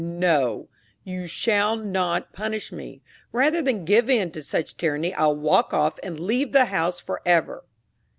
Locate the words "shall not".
1.27-2.33